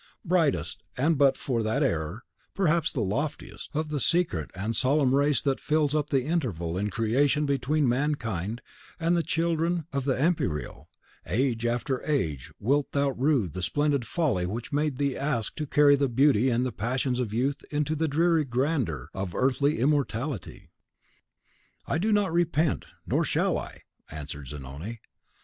[0.25, 2.23] Brightest, and, but for that error,
[2.55, 6.89] perhaps the loftiest, of the secret and solemn race that fills up the interval in
[6.89, 8.63] creation between mankind
[8.99, 10.87] and the children of the Empyreal,
[11.27, 15.95] age after age wilt thou rue the splendid folly which made thee ask to carry
[15.95, 20.71] the beauty and the passions of youth into the dreary grandeur of earthly immortality."
[21.85, 24.99] "I do not repent, nor shall I," answered Zanoni.